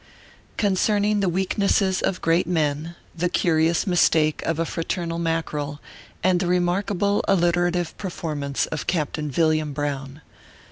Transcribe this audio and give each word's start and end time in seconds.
CONCERNING 0.57 1.19
THE 1.19 1.29
WEAKNESSES 1.29 2.01
OF 2.01 2.23
GREAT 2.23 2.47
MEN, 2.47 2.95
THE 3.15 3.29
CURIOUS 3.29 3.85
MISTAKE 3.85 4.41
OF 4.47 4.57
A 4.57 4.65
FRATERNAL 4.65 5.19
MACKEREL, 5.19 5.79
AND 6.23 6.39
THE 6.39 6.47
REMARKABLE 6.47 7.23
ALLITERATIVE 7.27 7.95
PERFORMANCE 7.99 8.65
OF 8.65 8.87
CAPTAIN 8.87 9.29
VILLIAM 9.29 9.73
BROWN. 9.73 10.21